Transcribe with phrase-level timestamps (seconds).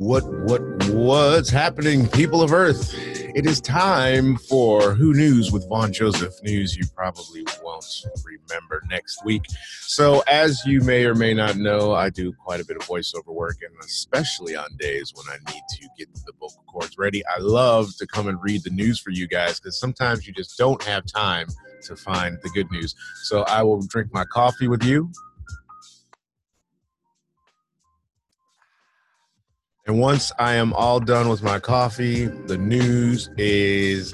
[0.00, 0.62] What what
[0.94, 2.94] what's happening, people of Earth?
[3.34, 6.42] It is time for Who KNews with Vaughn Johseph.
[6.42, 7.84] News you probably won't
[8.24, 9.42] remember next week.
[9.82, 13.26] So, as you may or may not know, I do quite a bit of voiceover
[13.26, 17.38] work, and especially on days when I need to get the vocal cords ready, I
[17.38, 20.82] love to come and read the news for you guys because sometimes you just don't
[20.84, 21.48] have time
[21.82, 22.94] to find the good news.
[23.24, 25.12] So, I will drink my coffee with you
[29.90, 34.12] And once I am all done with my coffee, the news is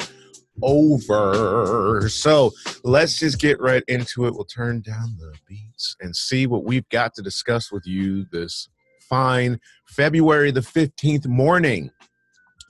[0.63, 2.09] over.
[2.09, 4.33] So let's just get right into it.
[4.33, 8.71] We'll turn down the beats and see what we've got to discuss with you this
[9.11, 11.91] fine February the 15th morning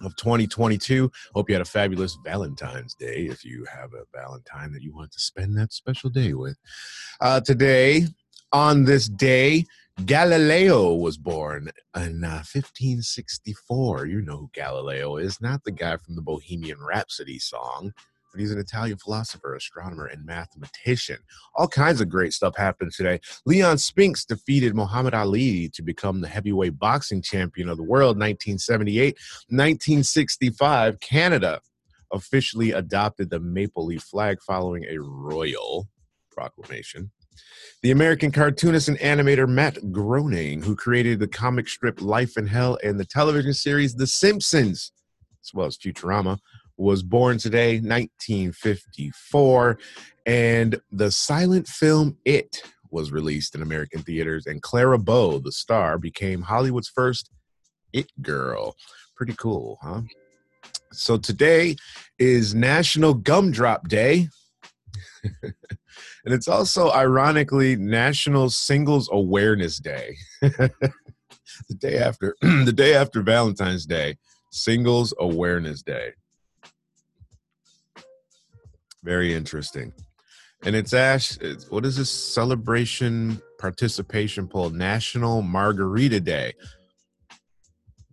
[0.03, 1.09] of 2022.
[1.33, 5.13] Hope you had a fabulous Valentine's Day if you have a Valentine that you want
[5.13, 6.59] to spend that special day with.
[7.21, 8.09] Uh, today,
[8.53, 9.65] on this day,
[10.05, 14.07] Galileo was born in uh, 1564.
[14.07, 17.95] You know who Galileo is, not the guy from the Bohemian Rhapsody song,
[18.31, 21.17] but he's an Italian philosopher, astronomer, and mathematician.
[21.55, 23.21] All kinds of great stuff happened today.
[23.47, 29.15] Leon Spinks defeated Muhammad Ali to become the heavyweight boxing champion of the world 1978.
[29.49, 31.61] 1965, Canada
[32.13, 35.89] officially adopted the maple leaf flag following a royal
[36.31, 37.11] proclamation.
[37.83, 42.79] The American cartoonist and animator Matt Groening, who created the comic strip Life in Hell
[42.83, 44.93] and the television series The Simpsons,
[45.43, 46.39] as well as Futurama,
[46.77, 49.79] was born today, 1954.
[50.27, 55.99] And the silent film It was released in American theaters, and Clara Bow, the star,
[55.99, 57.31] became Hollywood's first
[57.93, 58.75] It girl.
[59.15, 60.03] Pretty cool, huh?
[60.93, 61.77] So today
[62.19, 64.29] is National Gumdrop Day.
[66.25, 70.17] and it's also ironically National Singles Awareness Day.
[70.41, 74.17] the day after the day after Valentine's Day,
[74.51, 76.13] Singles Awareness Day.
[79.03, 79.93] Very interesting.
[80.65, 84.71] And it's Ash, it's, what is this celebration participation poll?
[84.71, 86.55] National Margarita Day.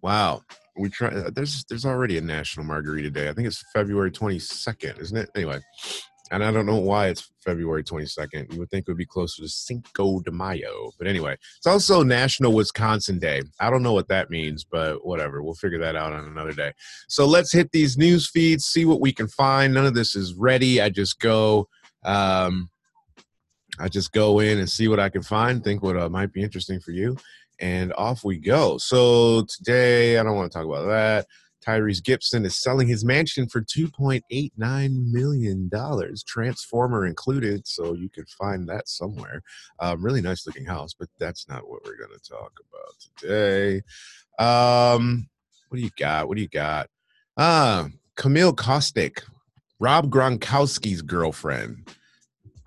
[0.01, 0.44] Wow.
[0.77, 3.29] We try uh, there's there's already a National Margarita Day.
[3.29, 5.29] I think it's February 22nd, isn't it?
[5.35, 5.59] Anyway,
[6.33, 8.51] and I don't know why it's February 22nd.
[8.51, 10.91] You would think it would be closer to Cinco de Mayo.
[10.97, 13.44] But anyway, it's also National Wisconsin Day.
[13.59, 15.44] I don't know what that means, but whatever.
[15.44, 16.73] We'll figure that out on another day.
[17.07, 19.75] So let's hit these news feeds, see what we can find.
[19.75, 20.81] None of this is ready.
[20.81, 21.67] I just go.
[22.03, 22.71] Um,
[23.79, 26.41] I just go in and see what I can find, think what uh, might be
[26.41, 27.15] interesting for you,
[27.59, 28.79] and off we go.
[28.79, 31.27] So today, I don't want to talk about that.
[31.66, 35.69] Tyrese Gibson is selling his mansion for $2.89 million,
[36.25, 39.41] Transformer included, so you can find that somewhere.
[39.79, 43.81] Um, really nice looking house, but that's not what we're going to talk about today.
[44.40, 45.29] Um,
[45.69, 46.28] what do you got?
[46.28, 46.90] What do you got?
[47.38, 49.24] Ah, Camille Kostek,
[49.80, 51.90] Rob Gronkowski's girlfriend.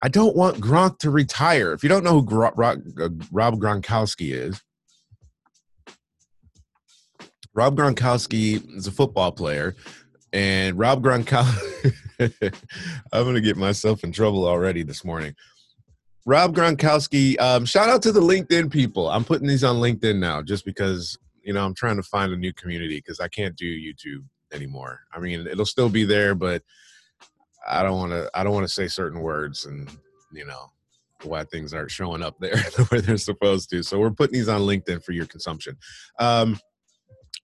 [0.02, 1.72] I don't want Gronk to retire.
[1.72, 4.60] If you don't know who uh, Rob Gronkowski is,
[7.56, 9.74] Rob Gronkowski is a football player,
[10.30, 11.94] and Rob Gronkowski.
[13.12, 15.34] I'm going to get myself in trouble already this morning.
[16.26, 19.08] Rob Gronkowski, um, shout out to the LinkedIn people.
[19.08, 22.36] I'm putting these on LinkedIn now just because, you know, I'm trying to find a
[22.36, 25.00] new community because I can't do YouTube anymore.
[25.14, 26.62] I mean, it'll still be there, but
[27.66, 29.88] I don't want to, I don't want to say certain words and,
[30.30, 30.72] you know,
[31.22, 33.82] why things aren't showing up there the way they're supposed to.
[33.82, 35.78] So we're putting these on LinkedIn for your consumption.
[36.18, 36.58] Um,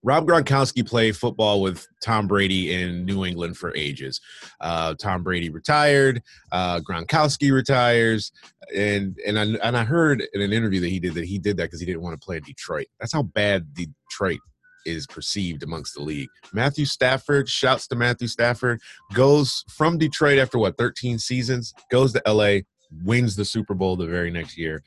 [0.03, 4.21] Rob Gronkowski played football with Tom Brady in New England for ages.
[4.61, 6.23] Uh, Tom Brady retired.
[6.51, 8.33] Uh, Gronkowski retires,
[8.75, 11.57] and and I, and I heard in an interview that he did that he did
[11.59, 12.87] that because he didn't want to play in Detroit.
[12.99, 14.41] That's how bad Detroit
[14.85, 16.29] is perceived amongst the league.
[16.53, 18.81] Matthew Stafford, shouts to Matthew Stafford,
[19.15, 22.61] goes from Detroit after what 13 seasons, goes to LA,
[23.05, 24.83] wins the Super Bowl the very next year.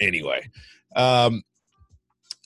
[0.00, 0.48] Anyway,
[0.96, 1.42] um,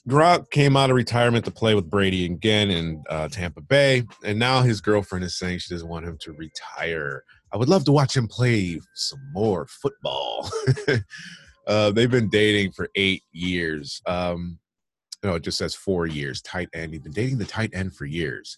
[0.09, 4.39] Gronk came out of retirement to play with Brady again in uh, Tampa Bay, and
[4.39, 7.23] now his girlfriend is saying she doesn't want him to retire.
[7.53, 10.49] I would love to watch him play some more football.
[11.67, 14.01] uh, they've been dating for eight years.
[14.07, 14.57] Um,
[15.23, 16.41] no, it just says four years.
[16.41, 16.93] Tight end.
[16.93, 18.57] He's been dating the tight end for years.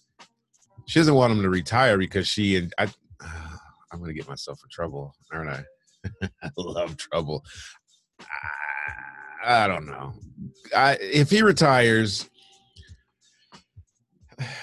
[0.86, 2.84] She doesn't want him to retire because she and I.
[2.84, 2.88] Uh,
[3.92, 5.64] I'm gonna get myself in trouble, aren't I?
[6.42, 7.44] I love trouble.
[9.66, 10.14] Don't know.
[10.74, 12.28] I, if he retires,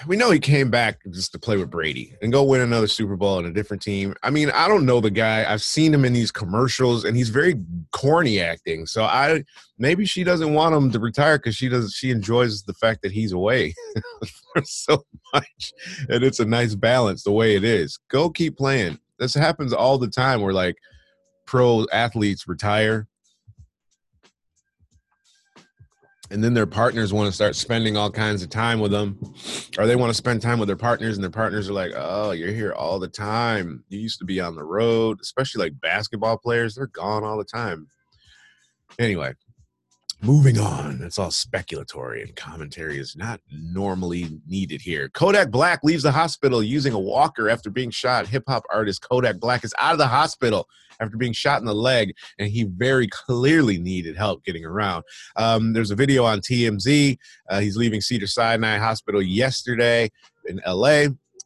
[0.07, 3.15] we know he came back just to play with Brady and go win another Super
[3.15, 4.15] Bowl on a different team.
[4.23, 5.51] I mean, I don't know the guy.
[5.51, 7.55] I've seen him in these commercials, and he's very
[7.91, 8.85] corny acting.
[8.85, 9.43] So I
[9.77, 11.93] maybe she doesn't want him to retire because she does.
[11.93, 13.73] She enjoys the fact that he's away
[14.63, 15.03] so
[15.33, 15.73] much,
[16.09, 17.99] and it's a nice balance the way it is.
[18.09, 18.99] Go keep playing.
[19.17, 20.41] This happens all the time.
[20.41, 20.75] Where like
[21.45, 23.08] pro athletes retire
[26.31, 29.17] and then their partners want to start spending all kinds of time with them.
[29.77, 32.31] Or they want to spend time with their partners and their partners are like oh
[32.31, 33.83] you're here all the time.
[33.89, 35.19] You used to be on the road.
[35.21, 37.87] Especially like basketball players they're gone all the time.
[38.97, 39.33] Anyway
[40.21, 46.03] moving on it's all speculatory and commentary is not normally needed here kodak black leaves
[46.03, 49.97] the hospital using a walker after being shot hip-hop artist kodak black is out of
[49.97, 50.67] the hospital
[50.99, 55.03] after being shot in the leg, and he very clearly needed help getting around.
[55.35, 57.17] Um, there's a video on TMZ.
[57.49, 60.09] Uh, he's leaving Cedar Sinai Hospital yesterday
[60.45, 61.05] in LA,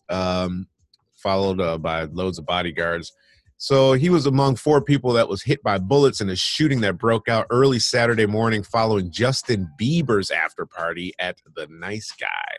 [0.10, 0.68] um,
[1.16, 3.14] followed uh, by loads of bodyguards.
[3.64, 6.98] So he was among four people that was hit by bullets in a shooting that
[6.98, 12.58] broke out early Saturday morning following Justin Bieber's after party at the Nice Guy.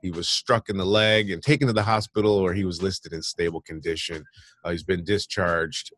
[0.00, 3.12] He was struck in the leg and taken to the hospital where he was listed
[3.12, 4.24] in stable condition.
[4.64, 5.92] Uh, he's been discharged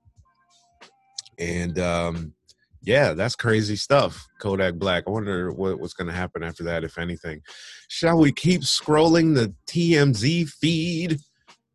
[1.39, 2.35] and um,
[2.83, 4.27] yeah, that's crazy stuff.
[4.41, 5.05] Kodak Black.
[5.07, 7.41] I wonder what, what's going to happen after that, if anything.
[7.87, 11.21] Shall we keep scrolling the TMZ feed?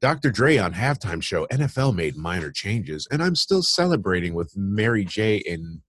[0.01, 0.31] Dr.
[0.31, 1.45] Dre on halftime show.
[1.47, 5.43] NFL made minor changes, and I'm still celebrating with Mary J.
[5.47, 5.81] and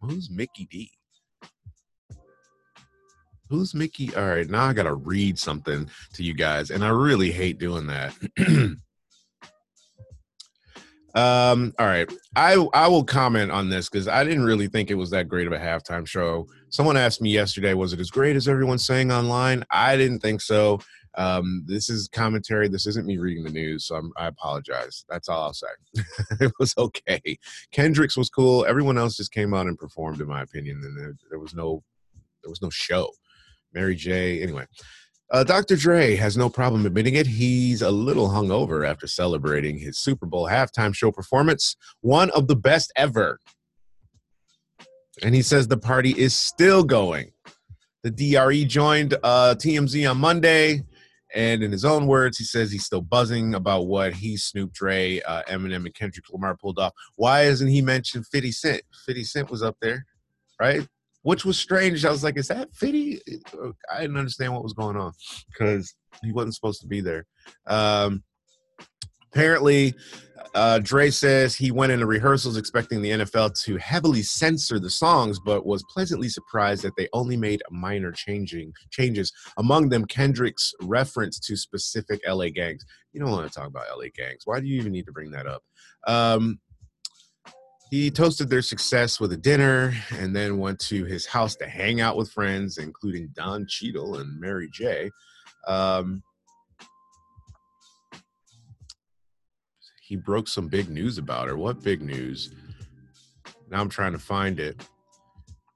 [0.00, 0.90] who's Mickey D?
[3.50, 4.14] Who's Mickey?
[4.14, 7.58] All right, now I got to read something to you guys, and I really hate
[7.58, 8.14] doing that.
[11.14, 12.08] Um, all right.
[12.36, 15.46] I I will comment on this because I didn't really think it was that great
[15.48, 16.46] of a halftime show.
[16.70, 19.64] Someone asked me yesterday, was it as great as everyone's saying online?
[19.72, 20.78] I didn't think so.
[21.16, 22.68] Um, this is commentary.
[22.68, 25.04] This isn't me reading the news, so I'm, i apologize.
[25.08, 25.66] That's all I'll say.
[26.40, 27.38] it was okay.
[27.72, 28.64] Kendricks was cool.
[28.66, 31.82] Everyone else just came out and performed, in my opinion, and there, there was no
[32.42, 33.10] there was no show.
[33.74, 34.42] Mary J.
[34.42, 34.66] Anyway,
[35.30, 35.76] uh, Dr.
[35.76, 37.26] Dre has no problem admitting it.
[37.26, 42.56] He's a little hungover after celebrating his Super Bowl halftime show performance, one of the
[42.56, 43.38] best ever.
[45.22, 47.32] And he says the party is still going.
[48.04, 50.84] The DRE joined uh, TMZ on Monday,
[51.34, 55.20] and in his own words, he says he's still buzzing about what he, Snoop Dre,
[55.20, 56.92] uh, Eminem, and Kendrick Lamar pulled off.
[57.16, 58.82] Why isn't he mentioned 50 Cent?
[59.06, 60.06] 50 Cent was up there,
[60.60, 60.86] right?
[61.22, 62.04] which was strange.
[62.04, 63.20] I was like, is that Fitty?
[63.92, 65.12] I didn't understand what was going on
[65.52, 67.26] because he wasn't supposed to be there.
[67.66, 68.22] Um,
[69.32, 69.94] apparently,
[70.54, 75.38] uh, Dre says he went into rehearsals expecting the NFL to heavily censor the songs,
[75.44, 79.32] but was pleasantly surprised that they only made minor changing changes.
[79.58, 82.84] Among them, Kendrick's reference to specific LA gangs.
[83.12, 84.42] You don't want to talk about LA gangs.
[84.44, 85.62] Why do you even need to bring that up?
[86.06, 86.58] Um,
[87.90, 92.00] he toasted their success with a dinner and then went to his house to hang
[92.00, 95.10] out with friends, including Don Cheadle and Mary J.
[95.66, 96.22] Um,
[100.08, 101.56] he broke some big news about her.
[101.56, 102.50] What big news?
[103.70, 104.80] Now I'm trying to find it.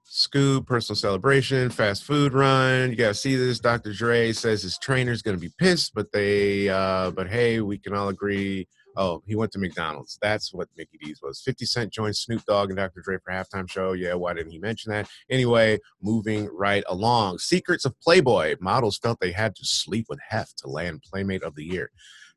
[0.05, 2.91] Scoop, personal celebration, fast food run.
[2.91, 3.61] You gotta see this.
[3.61, 3.93] Dr.
[3.93, 8.09] Dre says his trainer's gonna be pissed, but they, uh, but hey, we can all
[8.09, 10.19] agree Oh, he went to McDonald's.
[10.21, 11.41] That's what Mickey D's was.
[11.41, 13.01] 50 Cent joined Snoop Dogg and Dr.
[13.01, 13.93] Dre for halftime show.
[13.93, 15.09] Yeah, why didn't he mention that?
[15.31, 17.39] Anyway, moving right along.
[17.39, 18.57] Secrets of Playboy.
[18.61, 21.91] Models felt they had to sleep with Hef to land Playmate of the Year.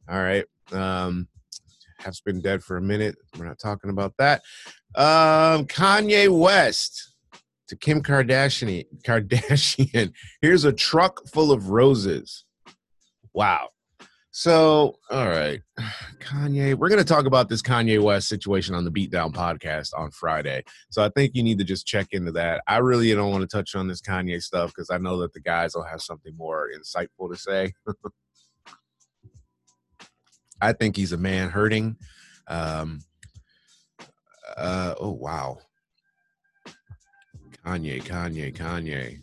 [0.09, 0.45] All right.
[0.71, 1.27] Um,
[1.99, 3.15] Hef's been dead for a minute.
[3.37, 4.41] We're not talking about that.
[4.95, 7.15] Um, Kanye West
[7.67, 8.85] to Kim Kardashian.
[9.05, 10.11] Kardashian.
[10.41, 12.45] Here's a truck full of roses.
[13.33, 13.69] Wow.
[14.37, 15.61] So, all right,
[16.19, 20.11] Kanye, we're going to talk about this Kanye West situation on the Beatdown podcast on
[20.11, 20.61] Friday.
[20.89, 22.61] So, I think you need to just check into that.
[22.67, 25.39] I really don't want to touch on this Kanye stuff because I know that the
[25.39, 27.71] guys will have something more insightful to say.
[30.61, 31.97] I think he's a man hurting.
[32.47, 33.01] Um,
[34.57, 35.59] uh, oh, wow.
[37.65, 39.19] Kanye, Kanye, Kanye.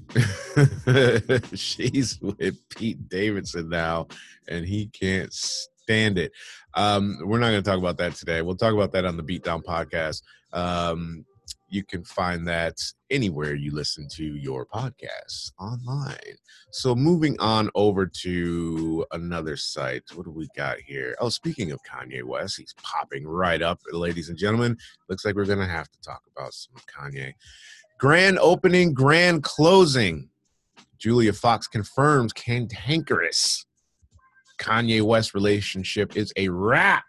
[1.59, 4.09] She's with Pete Davidson now,
[4.49, 6.33] and he can't stand it.
[6.75, 8.43] Um, we're not going to talk about that today.
[8.43, 10.23] We'll talk about that on the Beatdown podcast.
[10.53, 11.25] Um,
[11.69, 12.79] you can find that
[13.11, 16.37] anywhere you listen to your podcasts online.
[16.71, 20.05] So, moving on over to another site.
[20.15, 21.17] What do we got here?
[21.21, 24.77] Oh, speaking of Kanye West, he's popping right up, ladies and gentlemen.
[25.09, 27.33] Looks like we're to have to talk about some Kanye.
[27.99, 30.29] Grand opening, grand closing.
[30.99, 33.67] Julia Fox confirms cantankerous
[34.63, 37.05] Kanye West relationship is a wrap.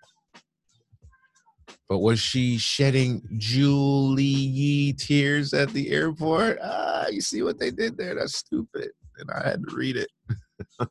[1.94, 6.58] But was she shedding Julie tears at the airport?
[6.60, 8.16] Ah, you see what they did there?
[8.16, 8.90] That's stupid.
[9.20, 10.10] And I had to read it.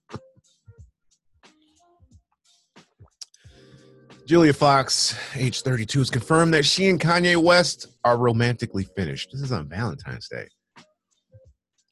[4.28, 9.30] Julia Fox, age 32, has confirmed that she and Kanye West are romantically finished.
[9.32, 10.46] This is on Valentine's Day.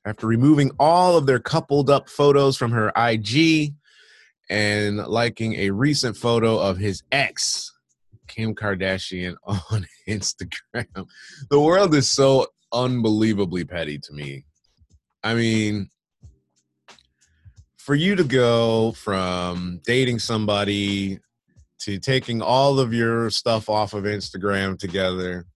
[0.05, 3.75] After removing all of their coupled up photos from her IG
[4.49, 7.73] and liking a recent photo of his ex,
[8.31, 11.07] Kim Kardashian, on Instagram.
[11.51, 14.45] The world is so unbelievably petty to me.
[15.23, 15.91] I mean,
[17.77, 21.19] for you to go from dating somebody
[21.81, 25.47] to taking all of your stuff off of Instagram together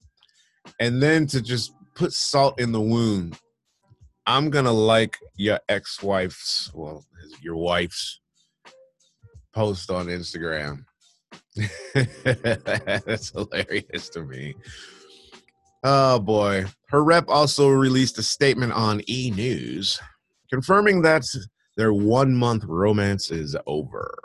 [0.81, 3.38] and then to just put salt in the wound.
[4.26, 7.04] I'm going to like your ex wife's, well,
[7.43, 8.21] your wife's
[9.52, 10.85] post on Instagram.
[11.94, 14.54] That's hilarious to me.
[15.82, 16.66] Oh boy.
[16.88, 20.00] Her rep also released a statement on E News
[20.50, 21.25] confirming that
[21.76, 24.16] their one month romance is over.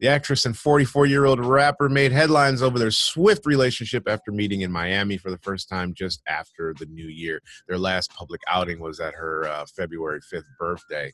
[0.00, 4.62] The actress and 44 year old rapper made headlines over their swift relationship after meeting
[4.62, 7.40] in Miami for the first time just after the new year.
[7.68, 11.10] Their last public outing was at her uh, February 5th birthday,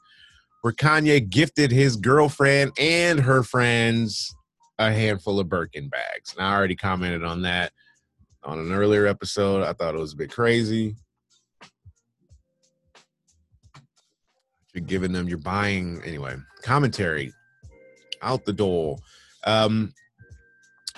[0.62, 4.35] where Kanye gifted his girlfriend and her friends
[4.80, 6.34] a handful of Birkin bags.
[6.34, 7.72] And I already commented on that
[8.42, 9.62] on an earlier episode.
[9.62, 10.96] I thought it was a bit crazy.
[14.75, 17.32] You're giving them, you're buying, anyway, commentary
[18.22, 18.96] out the door.
[19.44, 19.92] Um,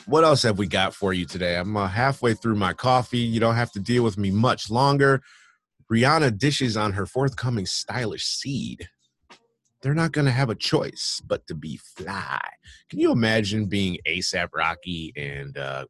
[0.07, 1.57] what else have we got for you today?
[1.57, 3.19] I'm uh, halfway through my coffee.
[3.19, 5.23] You don't have to deal with me much longer.
[5.93, 8.89] Rihanna dishes on her forthcoming stylish seed.
[9.83, 12.41] They're not going to have a choice but to be fly.
[12.89, 15.87] Can you imagine being ASAP Rocky and uh,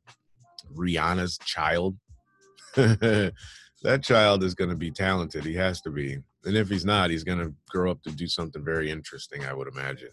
[0.74, 1.96] Rihanna's child?
[2.74, 5.44] that child is going to be talented.
[5.44, 6.18] He has to be.
[6.44, 9.52] And if he's not, he's going to grow up to do something very interesting, I
[9.52, 10.10] would imagine.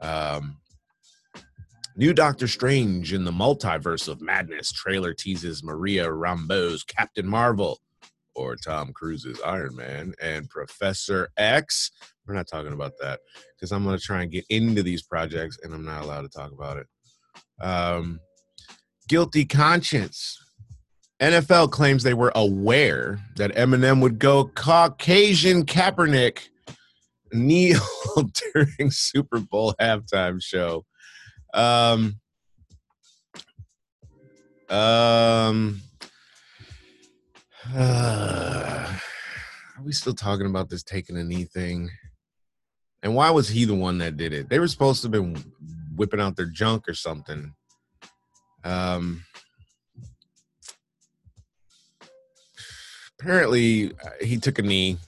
[0.00, 0.56] Um,
[1.96, 7.78] new Doctor Strange in the Multiverse of Madness trailer teases Maria Rambeau's Captain Marvel
[8.40, 11.90] or Tom Cruise's Iron Man and Professor X.
[12.26, 13.20] We're not talking about that
[13.54, 16.28] because I'm going to try and get into these projects and I'm not allowed to
[16.28, 16.86] talk about it.
[17.60, 18.20] Um,
[19.08, 20.38] guilty conscience.
[21.20, 26.48] NFL claims they were aware that Eminem would go Caucasian Kaepernick
[27.32, 27.80] kneel
[28.54, 30.84] during Super Bowl halftime show.
[31.52, 32.20] Um,
[34.70, 35.82] um,
[37.74, 38.92] uh,
[39.76, 41.90] are we still talking about this taking a knee thing?
[43.02, 44.48] And why was he the one that did it?
[44.48, 45.36] They were supposed to have been
[45.96, 47.54] whipping out their junk or something.
[48.62, 49.24] Um,
[53.18, 54.98] apparently, uh, he took a knee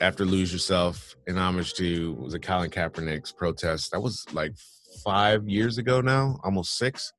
[0.00, 3.90] after Lose Yourself in homage to was it Colin Kaepernick's protest.
[3.90, 4.52] That was like
[5.04, 7.12] five years ago now, almost six.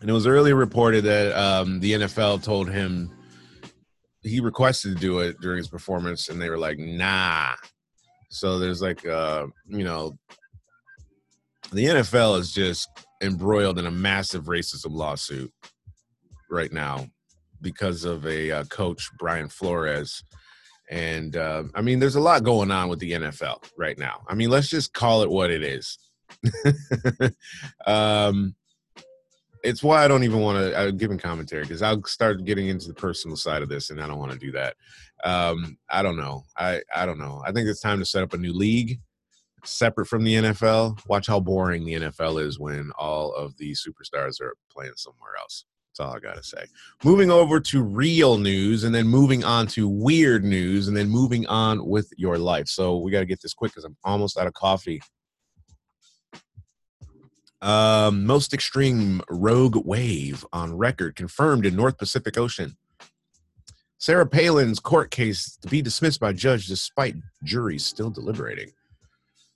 [0.00, 3.10] And it was earlier reported that um, the NFL told him
[4.22, 7.54] he requested to do it during his performance, and they were like, "Nah."
[8.30, 10.18] So there's like, uh, you know,
[11.72, 12.88] the NFL is just
[13.22, 15.52] embroiled in a massive racism lawsuit
[16.50, 17.06] right now
[17.60, 20.22] because of a uh, coach Brian Flores.
[20.90, 24.22] And uh, I mean, there's a lot going on with the NFL right now.
[24.28, 25.98] I mean, let's just call it what it is.
[27.86, 28.54] um,
[29.62, 32.68] it's why I don't even want to uh, give him commentary because I'll start getting
[32.68, 34.76] into the personal side of this, and I don't want to do that.
[35.24, 36.44] Um, I don't know.
[36.56, 37.42] I I don't know.
[37.46, 39.00] I think it's time to set up a new league
[39.64, 41.04] separate from the NFL.
[41.06, 45.64] Watch how boring the NFL is when all of the superstars are playing somewhere else.
[45.90, 46.64] That's all I got to say.
[47.04, 51.46] Moving over to real news and then moving on to weird news and then moving
[51.46, 52.68] on with your life.
[52.68, 55.00] So we got to get this quick because I'm almost out of coffee.
[57.60, 62.76] Um, most extreme rogue wave on record confirmed in North Pacific Ocean.
[63.98, 68.70] Sarah Palin's court case to be dismissed by judge despite juries still deliberating.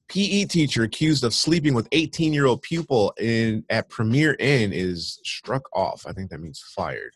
[0.09, 5.21] PE teacher accused of sleeping with 18 year old pupil in at Premier Inn is
[5.25, 6.04] struck off.
[6.06, 7.12] I think that means fired.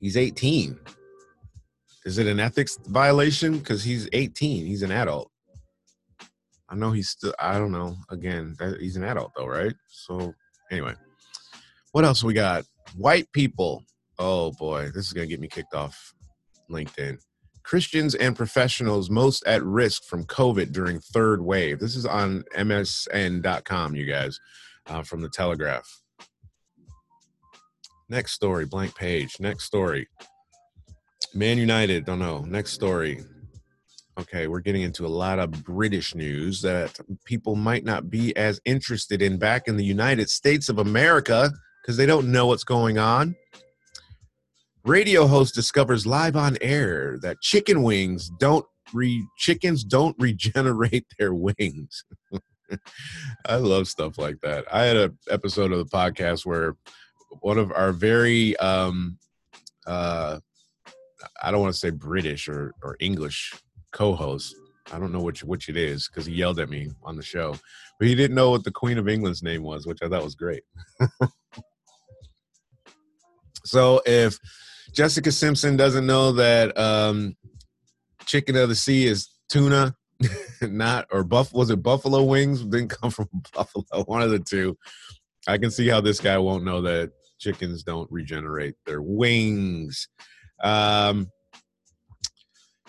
[0.00, 0.78] He's 18.
[2.06, 3.58] Is it an ethics violation?
[3.58, 4.66] Because he's 18.
[4.66, 5.30] He's an adult.
[6.74, 7.32] I know he's still.
[7.38, 7.96] I don't know.
[8.10, 9.74] Again, he's an adult though, right?
[9.86, 10.34] So
[10.72, 10.94] anyway,
[11.92, 12.64] what else we got?
[12.96, 13.84] White people.
[14.18, 16.12] Oh boy, this is gonna get me kicked off
[16.68, 17.18] LinkedIn.
[17.62, 21.78] Christians and professionals most at risk from COVID during third wave.
[21.78, 24.40] This is on MSN.com, you guys,
[24.88, 26.02] uh, from the Telegraph.
[28.08, 29.36] Next story, blank page.
[29.38, 30.08] Next story.
[31.34, 32.40] Man United, don't know.
[32.40, 33.24] Next story.
[34.16, 38.60] Okay, we're getting into a lot of British news that people might not be as
[38.64, 41.50] interested in back in the United States of America
[41.82, 43.34] because they don't know what's going on.
[44.84, 51.34] Radio host discovers live on air that chicken wings don't re chickens don't regenerate their
[51.34, 52.04] wings.
[53.46, 54.64] I love stuff like that.
[54.72, 56.76] I had an episode of the podcast where
[57.40, 59.18] one of our very um
[59.88, 60.38] uh
[61.42, 63.54] I don't want to say British or or English
[63.94, 64.54] co-host.
[64.92, 67.56] I don't know which which it is because he yelled at me on the show,
[67.98, 70.34] but he didn't know what the Queen of England's name was, which I thought was
[70.34, 70.62] great.
[73.64, 74.38] so if
[74.92, 77.34] Jessica Simpson doesn't know that um,
[78.26, 79.94] chicken of the sea is tuna,
[80.62, 82.62] not or buff was it buffalo wings?
[82.62, 84.04] Didn't come from buffalo.
[84.04, 84.76] One of the two.
[85.46, 90.08] I can see how this guy won't know that chickens don't regenerate their wings.
[90.62, 91.30] Um,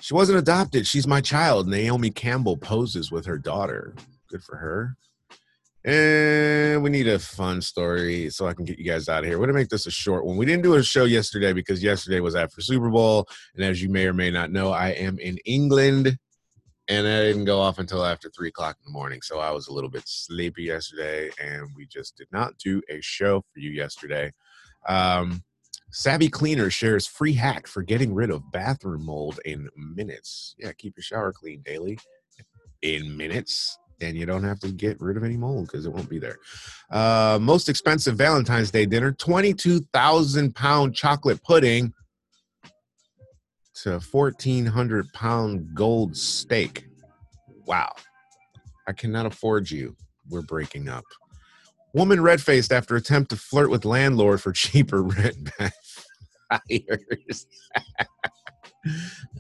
[0.05, 0.85] she wasn't adopted.
[0.85, 1.67] She's my child.
[1.67, 3.95] Naomi Campbell poses with her daughter.
[4.29, 4.95] Good for her.
[5.83, 9.39] And we need a fun story so I can get you guys out of here.
[9.39, 10.37] We're to make this a short one.
[10.37, 13.27] We didn't do a show yesterday because yesterday was after Super Bowl.
[13.55, 16.19] And as you may or may not know, I am in England
[16.87, 19.23] and I didn't go off until after three o'clock in the morning.
[19.23, 23.01] So I was a little bit sleepy yesterday and we just did not do a
[23.01, 24.31] show for you yesterday.
[24.87, 25.43] Um,
[25.95, 30.53] Savvy Cleaner shares free hack for getting rid of bathroom mold in minutes.
[30.57, 31.97] Yeah, keep your shower clean daily
[32.81, 36.09] in minutes and you don't have to get rid of any mold because it won't
[36.09, 36.37] be there.
[36.91, 41.93] Uh, most expensive Valentine's Day dinner 22,000 pound chocolate pudding
[43.75, 46.87] to 1,400 pound gold steak.
[47.65, 47.93] Wow.
[48.85, 49.95] I cannot afford you.
[50.29, 51.05] We're breaking up.
[51.93, 55.49] Woman red faced after attempt to flirt with landlord for cheaper rent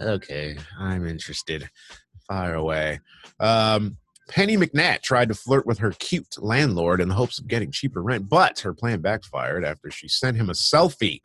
[0.01, 1.69] okay, I'm interested.
[2.27, 2.99] Fire away.
[3.39, 3.97] Um,
[4.29, 8.01] Penny McNatt tried to flirt with her cute landlord in the hopes of getting cheaper
[8.01, 11.21] rent, but her plan backfired after she sent him a selfie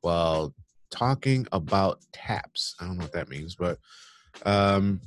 [0.00, 0.52] while
[0.90, 2.74] talking about taps.
[2.80, 3.78] I don't know what that means, but
[4.44, 5.00] um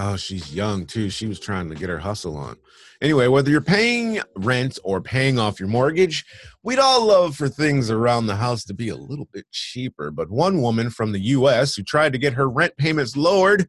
[0.00, 1.10] oh, she's young too.
[1.10, 2.56] She was trying to get her hustle on.
[3.02, 6.24] Anyway, whether you're paying rent or paying off your mortgage,
[6.62, 10.10] we'd all love for things around the house to be a little bit cheaper.
[10.10, 13.68] But one woman from the US who tried to get her rent payments lowered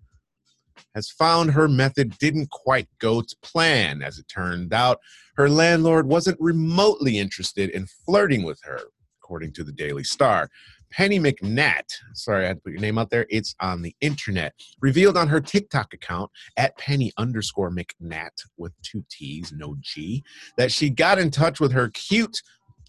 [0.95, 4.01] has found her method didn't quite go to plan.
[4.01, 4.99] As it turned out,
[5.35, 8.79] her landlord wasn't remotely interested in flirting with her,
[9.21, 10.49] according to the Daily Star.
[10.91, 14.53] Penny McNatt, sorry I had to put your name out there, it's on the internet,
[14.81, 20.23] revealed on her TikTok account at Penny underscore McNatt with two T's, no G,
[20.57, 22.41] that she got in touch with her cute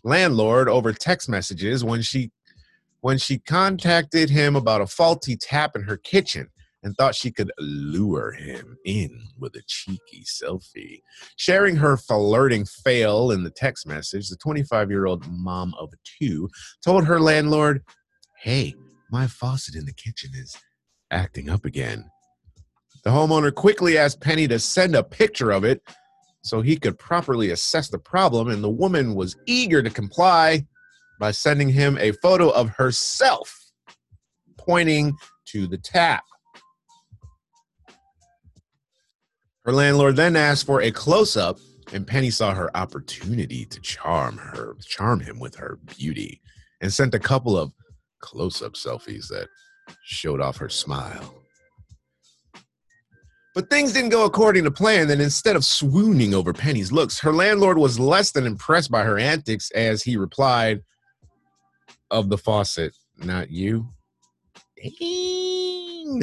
[0.04, 2.30] landlord over text messages when she
[3.02, 6.48] when she contacted him about a faulty tap in her kitchen
[6.82, 11.00] and thought she could lure him in with a cheeky selfie.
[11.36, 16.48] Sharing her flirting fail in the text message, the 25 year old mom of two
[16.84, 17.82] told her landlord,
[18.38, 18.74] Hey,
[19.10, 20.56] my faucet in the kitchen is
[21.10, 22.10] acting up again.
[23.04, 25.82] The homeowner quickly asked Penny to send a picture of it
[26.42, 30.66] so he could properly assess the problem, and the woman was eager to comply
[31.20, 33.54] by sending him a photo of herself
[34.58, 35.12] pointing
[35.46, 36.24] to the tap.
[39.64, 41.58] Her landlord then asked for a close up,
[41.92, 46.40] and Penny saw her opportunity to charm her, charm him with her beauty,
[46.80, 47.72] and sent a couple of
[48.20, 49.48] close up selfies that
[50.04, 51.42] showed off her smile.
[53.54, 57.32] But things didn't go according to plan, and instead of swooning over Penny's looks, her
[57.32, 60.80] landlord was less than impressed by her antics as he replied,
[62.10, 63.90] Of the faucet, not you.
[64.82, 66.22] Dang.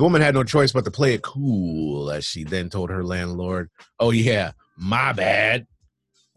[0.00, 3.04] The woman had no choice but to play it cool as she then told her
[3.04, 5.66] landlord, Oh, yeah, my bad.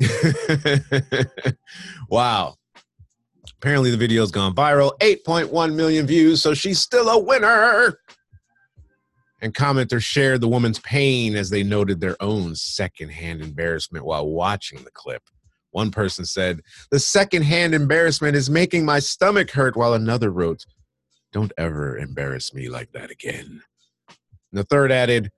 [2.10, 2.56] wow.
[3.58, 7.98] Apparently, the video's gone viral 8.1 million views, so she's still a winner.
[9.42, 14.84] And commenters shared the woman's pain as they noted their own secondhand embarrassment while watching
[14.84, 15.24] the clip.
[15.72, 16.60] One person said,
[16.92, 20.66] The secondhand embarrassment is making my stomach hurt, while another wrote,
[21.34, 23.62] don't ever embarrass me like that again.
[24.08, 25.32] And the third added,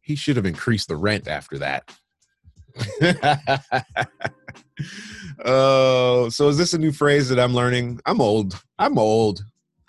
[0.00, 1.88] He should have increased the rent after that.
[5.44, 8.00] Oh, so is this a new phrase that I'm learning?
[8.06, 8.60] I'm old.
[8.78, 9.44] I'm old.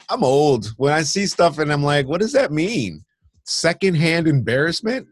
[0.10, 0.74] I'm old.
[0.78, 3.04] When I see stuff and I'm like, what does that mean?
[3.46, 5.08] Secondhand embarrassment?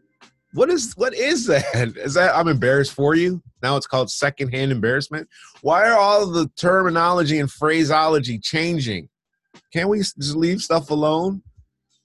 [0.54, 1.64] What is what is that?
[1.96, 3.42] Is that I'm embarrassed for you?
[3.62, 5.26] Now it's called secondhand embarrassment.
[5.62, 9.08] Why are all the terminology and phraseology changing?
[9.72, 11.42] Can't we just leave stuff alone?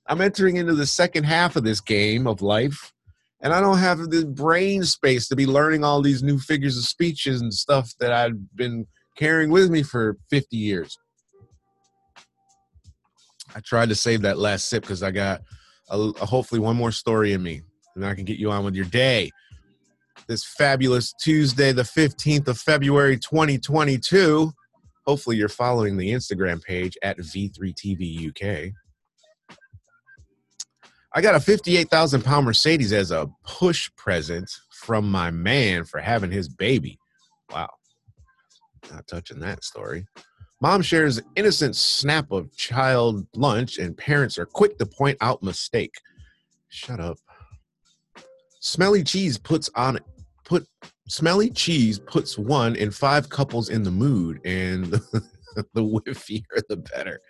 [0.07, 2.93] I'm entering into the second half of this game of life,
[3.41, 6.83] and I don't have the brain space to be learning all these new figures of
[6.83, 10.97] speeches and stuff that I've been carrying with me for 50 years.
[13.55, 15.41] I tried to save that last sip because I got
[15.89, 17.62] a, a, hopefully one more story in me,
[17.95, 19.31] and I can get you on with your day.
[20.27, 24.51] This fabulous Tuesday, the 15th of February, 2022.
[25.07, 28.73] Hopefully, you're following the Instagram page at V3TV UK.
[31.15, 36.29] I got a 58,000 pound Mercedes as a push present from my man for having
[36.29, 36.99] his baby.
[37.49, 37.69] Wow.
[38.91, 40.05] Not touching that story.
[40.59, 45.95] Mom shares innocent snap of child lunch, and parents are quick to point out mistake.
[46.67, 47.17] Shut up.
[48.59, 49.99] Smelly cheese puts on
[50.43, 50.67] put
[51.07, 54.85] smelly cheese puts one in five couples in the mood, and
[55.55, 57.21] the, the whiffier the better.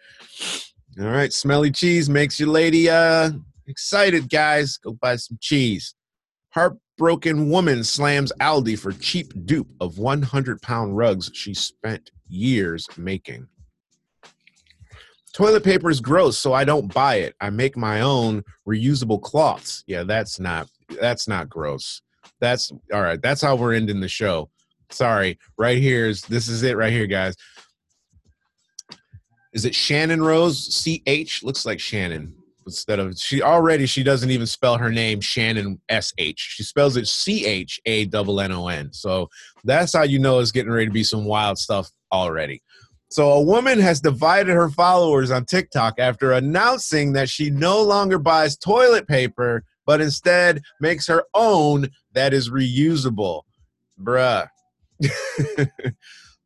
[1.00, 3.32] All right, smelly cheese makes your lady uh
[3.68, 4.78] excited, guys.
[4.78, 5.94] Go buy some cheese.
[6.50, 13.48] Heartbroken woman slams Aldi for cheap dupe of 100 pound rugs she spent years making.
[15.34, 17.36] Toilet paper is gross, so I don't buy it.
[17.40, 19.84] I make my own reusable cloths.
[19.86, 20.68] Yeah, that's not
[21.00, 22.02] that's not gross.
[22.40, 23.22] That's all right.
[23.22, 24.50] That's how we're ending the show.
[24.90, 25.38] Sorry.
[25.58, 27.36] Right here is this is it right here, guys.
[29.54, 30.74] Is it Shannon Rose?
[30.74, 32.34] C H looks like Shannon
[32.66, 36.54] instead of she already she doesn't even spell her name Shannon S H.
[36.56, 38.92] She spells it C H A double N O N.
[38.94, 39.30] So
[39.64, 42.62] that's how you know it's getting ready to be some wild stuff already.
[43.10, 48.20] So a woman has divided her followers on TikTok after announcing that she no longer
[48.20, 51.88] buys toilet paper, but instead makes her own
[52.18, 53.44] that is reusable.
[54.02, 54.48] Bruh.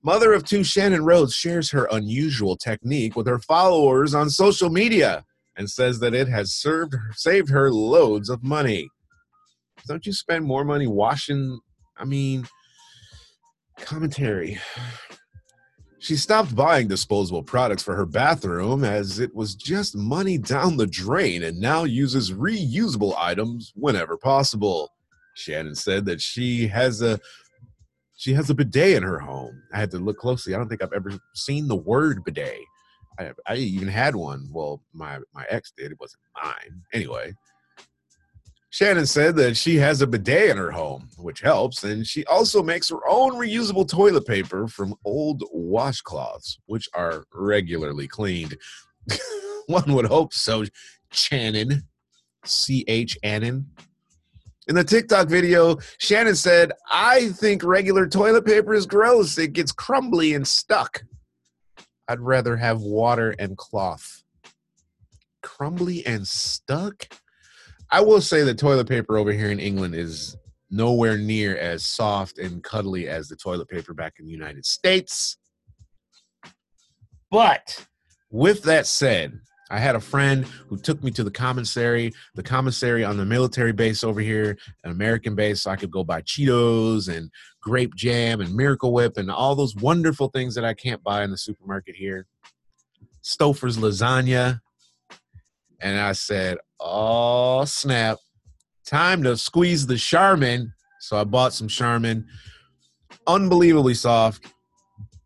[0.03, 5.23] Mother of two Shannon Rhodes shares her unusual technique with her followers on social media
[5.55, 8.89] and says that it has served saved her loads of money.
[9.87, 11.59] Don't you spend more money washing?
[11.97, 12.47] I mean,
[13.77, 14.59] commentary.
[15.99, 20.87] She stopped buying disposable products for her bathroom as it was just money down the
[20.87, 24.89] drain and now uses reusable items whenever possible.
[25.35, 27.19] Shannon said that she has a
[28.17, 29.63] she has a bidet in her home.
[29.73, 30.53] I had to look closely.
[30.53, 32.59] I don't think I've ever seen the word bidet.
[33.19, 34.47] I, I even had one.
[34.51, 35.91] Well, my my ex did.
[35.91, 36.81] It wasn't mine.
[36.93, 37.33] Anyway,
[38.69, 42.63] Shannon said that she has a bidet in her home, which helps, and she also
[42.63, 48.55] makes her own reusable toilet paper from old washcloths, which are regularly cleaned.
[49.67, 50.65] One would hope so,
[51.11, 51.83] Shannon.
[52.45, 53.67] C H Annan.
[54.71, 59.37] In the TikTok video, Shannon said, I think regular toilet paper is gross.
[59.37, 61.03] It gets crumbly and stuck.
[62.07, 64.23] I'd rather have water and cloth.
[65.43, 67.05] Crumbly and stuck?
[67.89, 70.37] I will say that toilet paper over here in England is
[70.69, 75.35] nowhere near as soft and cuddly as the toilet paper back in the United States.
[77.29, 77.85] But
[78.29, 79.37] with that said,
[79.71, 83.71] I had a friend who took me to the commissary, the commissary on the military
[83.71, 87.31] base over here, an American base, so I could go buy Cheetos and
[87.61, 91.31] grape jam and Miracle Whip and all those wonderful things that I can't buy in
[91.31, 92.27] the supermarket here.
[93.23, 94.59] Stouffer's lasagna.
[95.79, 98.17] And I said, oh, snap.
[98.85, 100.73] Time to squeeze the Charmin.
[100.99, 102.27] So I bought some Charmin.
[103.25, 104.47] Unbelievably soft.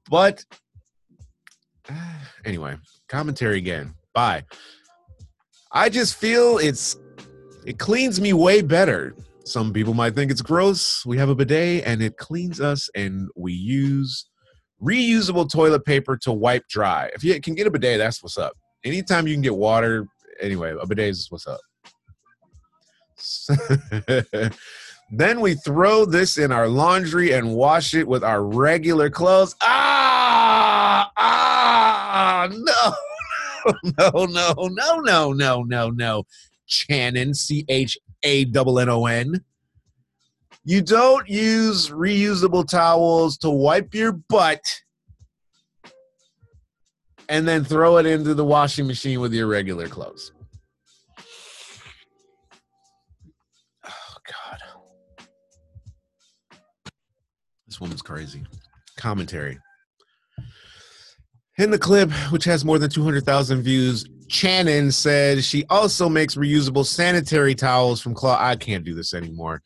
[0.08, 0.46] But
[2.46, 2.76] anyway,
[3.08, 3.96] commentary again.
[4.16, 4.46] Bye.
[5.74, 6.98] I just feel it's
[7.66, 9.14] it cleans me way better.
[9.44, 11.06] Some people might think it's gross.
[11.06, 14.28] We have a bidet and it cleans us and we use
[14.82, 17.12] reusable toilet paper to wipe dry.
[17.14, 18.54] If you can get a bidet, that's what's up.
[18.86, 20.08] Anytime you can get water,
[20.42, 21.60] anyway, a bidet is what's up.
[25.12, 29.56] then we throw this in our laundry and wash it with our regular clothes.
[29.62, 32.96] Ah, ah, no.
[34.00, 36.24] no, no, no, no, no, no, no.
[36.68, 39.44] Channon, C H A N N O N.
[40.64, 44.64] You don't use reusable towels to wipe your butt
[47.30, 50.32] and then throw it into the washing machine with your regular clothes.
[53.84, 54.60] Oh, God.
[57.68, 58.44] This woman's crazy.
[58.98, 59.60] commentary.
[61.58, 66.86] In the clip, which has more than 200,000 views, Channon said she also makes reusable
[66.86, 68.40] sanitary towels from cloth.
[68.42, 69.62] I can't do this anymore.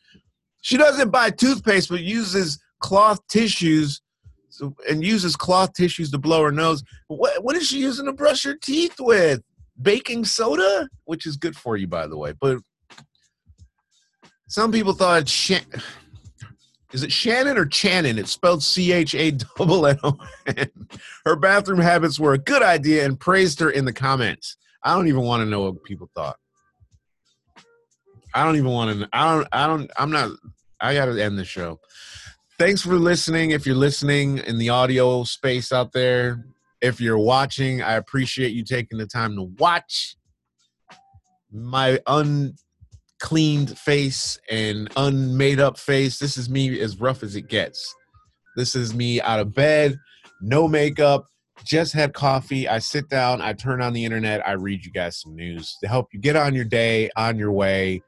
[0.62, 4.02] She doesn't buy toothpaste, but uses cloth tissues
[4.50, 6.84] so, and uses cloth tissues to blow her nose.
[7.08, 9.42] What, what is she using to brush her teeth with?
[9.80, 12.34] Baking soda, which is good for you, by the way.
[12.38, 12.58] But
[14.48, 15.64] some people thought Shan-
[16.92, 18.18] is it Shannon or Channon?
[18.18, 20.70] It's spelled C H A double N O N.
[21.24, 24.56] Her bathroom habits were a good idea and praised her in the comments.
[24.82, 26.36] I don't even want to know what people thought.
[28.34, 29.08] I don't even want to.
[29.12, 29.48] I don't.
[29.52, 29.90] I don't.
[29.96, 30.30] I'm not.
[30.80, 31.80] I got to end the show.
[32.58, 33.50] Thanks for listening.
[33.50, 36.44] If you're listening in the audio space out there,
[36.80, 40.16] if you're watching, I appreciate you taking the time to watch
[41.52, 42.54] my un
[43.20, 46.18] cleaned face and unmade up face.
[46.18, 47.94] This is me as rough as it gets.
[48.56, 49.96] This is me out of bed,
[50.40, 51.26] no makeup,
[51.64, 52.66] just had coffee.
[52.66, 55.88] I sit down, I turn on the internet, I read you guys some news to
[55.88, 58.02] help you get on your day, on your way.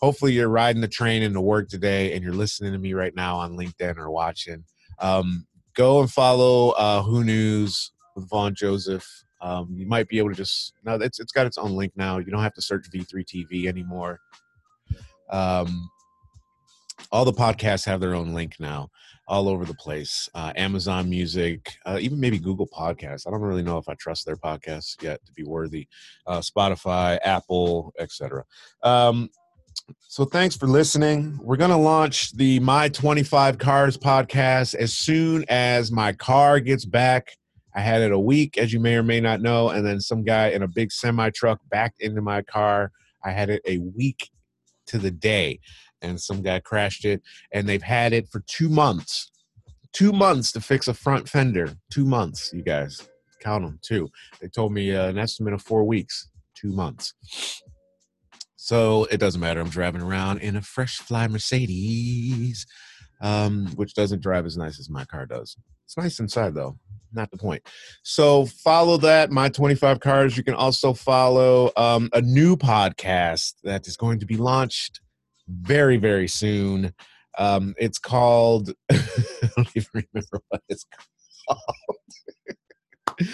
[0.00, 3.36] Hopefully, you're riding the train into work today and you're listening to me right now
[3.36, 4.64] on LinkedIn or watching.
[4.98, 9.06] Um, go and follow uh, Who KNews with Vaughn Johseph.
[9.40, 12.18] Um, you might be able to just no, it's it's got its own link now.
[12.18, 14.20] You don't have to search V3 TV anymore.
[15.32, 15.90] Um,
[17.10, 18.90] all the podcasts have their own link now,
[19.26, 20.28] all over the place.
[20.34, 23.26] Uh, Amazon Music, uh, even maybe Google Podcasts.
[23.26, 25.88] I don't really know if I trust their podcasts yet to be worthy.
[26.26, 28.44] Uh, Spotify, Apple, etc.
[28.82, 29.30] Um,
[29.98, 31.38] so thanks for listening.
[31.42, 37.28] We're gonna launch the My 25 Cars podcast as soon as my car gets back.
[37.74, 40.24] I had it a week, as you may or may not know, and then some
[40.24, 42.92] guy in a big semi truck backed into my car.
[43.24, 44.30] I had it a week
[44.86, 45.60] to the day
[46.00, 49.30] and some guy crashed it and they've had it for two months.
[49.92, 51.74] Two months to fix a front fender.
[51.90, 53.08] Two months you guys.
[53.40, 54.08] Count them two.
[54.40, 56.28] They told me uh, an estimate of four weeks.
[56.54, 57.14] Two months.
[58.56, 59.60] So it doesn't matter.
[59.60, 62.66] I'm driving around in a fresh fly mercedes
[63.20, 65.56] um, which doesn't drive as nice as my car does.
[65.84, 66.78] It's nice inside though
[67.14, 67.62] not the point.
[68.02, 70.36] So follow that, my 25 cars.
[70.36, 75.00] You can also follow um, a new podcast that is going to be launched
[75.48, 76.92] very, very soon.
[77.38, 79.00] Um, it's called, I
[79.56, 80.84] don't even remember what it's
[81.48, 81.60] called.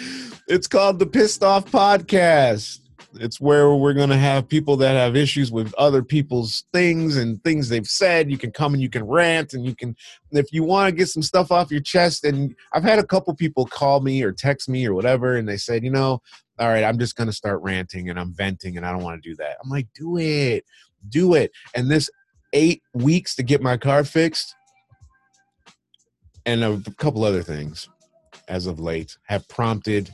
[0.47, 2.79] it's called the Pissed Off Podcast.
[3.15, 7.43] It's where we're going to have people that have issues with other people's things and
[7.43, 8.29] things they've said.
[8.29, 9.95] You can come and you can rant and you can,
[10.31, 12.23] if you want to get some stuff off your chest.
[12.23, 15.57] And I've had a couple people call me or text me or whatever, and they
[15.57, 16.21] said, you know,
[16.59, 19.21] all right, I'm just going to start ranting and I'm venting and I don't want
[19.21, 19.57] to do that.
[19.63, 20.65] I'm like, do it,
[21.09, 21.51] do it.
[21.73, 22.09] And this
[22.53, 24.55] eight weeks to get my car fixed
[26.45, 27.87] and a couple other things
[28.47, 30.13] as of late have prompted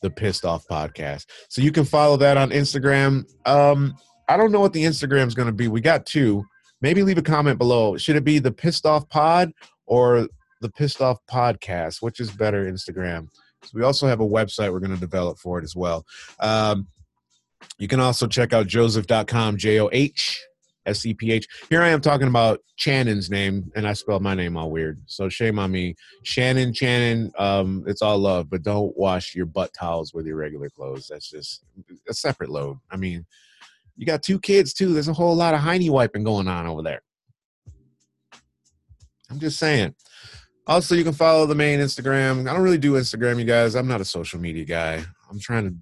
[0.00, 1.26] the Pissed Off Podcast.
[1.48, 3.24] So you can follow that on Instagram.
[3.46, 3.94] Um,
[4.28, 5.68] I don't know what the Instagram is going to be.
[5.68, 6.44] We got two.
[6.80, 7.96] Maybe leave a comment below.
[7.96, 9.52] Should it be the Pissed Off Pod
[9.86, 10.28] or
[10.60, 12.02] the Pissed Off Podcast?
[12.02, 13.28] Which is better, Instagram?
[13.64, 16.04] So we also have a website we're going to develop for it as well.
[16.38, 16.86] Um,
[17.78, 20.40] you can also check out johseph.com, J O H
[20.88, 21.46] S E P H.
[21.70, 25.00] Here I am talking about Channon's name, and I spelled my name all weird.
[25.06, 25.94] So shame on me.
[26.24, 30.70] Shannon, Channon, um, it's all love, but don't wash your butt towels with your regular
[30.70, 31.08] clothes.
[31.08, 31.64] That's just
[32.08, 32.78] a separate load.
[32.90, 33.24] I mean,
[33.96, 34.92] you got two kids too.
[34.92, 37.02] There's a whole lot of hiney wiping going on over there.
[39.30, 39.94] I'm just saying.
[40.66, 42.48] Also, you can follow the main Instagram.
[42.48, 43.74] I don't really do Instagram, you guys.
[43.74, 45.02] I'm not a social media guy.
[45.30, 45.74] I'm trying to,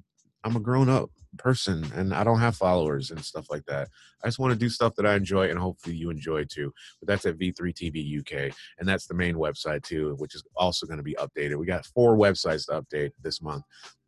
[0.45, 3.89] I'm a grown up person and I don't have followers and stuff like that.
[4.23, 6.73] I just want to do stuff that I enjoy and hopefully you enjoy too.
[7.01, 10.99] But that's at V3TV UK and that's the main website too, which is also going
[10.99, 11.59] to be updated.
[11.59, 13.65] We got four websites to update this month.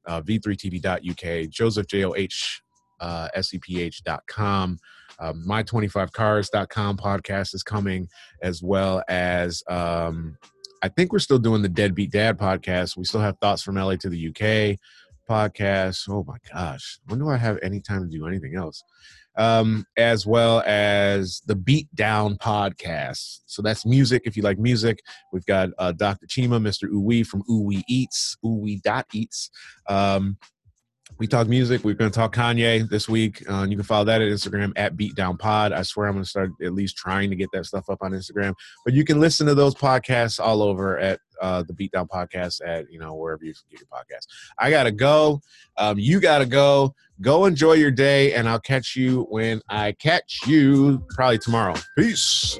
[0.06, 2.60] Uh, V3TV.UK, Johseph
[3.00, 4.78] uh, seph.com.
[5.20, 8.08] Um, my25cars.com podcast is coming
[8.42, 10.36] as well as um,
[10.82, 12.96] I think we're still doing the Deadbeat Dad podcast.
[12.96, 14.78] We still have thoughts from LA to the UK
[15.28, 16.08] podcast.
[16.08, 18.82] Oh my gosh, when do I have any time to do anything else?
[19.36, 23.40] Um, as well as the Beat Down podcast.
[23.46, 24.22] So that's music.
[24.24, 24.98] If you like music,
[25.32, 26.26] we've got uh, Dr.
[26.26, 26.88] Chima, Mr.
[26.90, 29.50] Uwe from Uwe Eats, Uwe dot Eats.
[29.88, 30.38] Um,
[31.18, 31.84] we talk music.
[31.84, 33.48] We're going to talk Kanye this week.
[33.48, 35.72] Uh, you can follow that at Instagram at Beatdown Pod.
[35.72, 38.12] I swear I'm going to start at least trying to get that stuff up on
[38.12, 38.54] Instagram.
[38.84, 42.90] But you can listen to those podcasts all over at uh, the Beatdown Podcast at
[42.90, 44.26] you know wherever you get your podcast.
[44.58, 45.40] I gotta go.
[45.76, 46.94] Um, you gotta go.
[47.20, 51.74] Go enjoy your day, and I'll catch you when I catch you probably tomorrow.
[51.96, 52.58] Peace.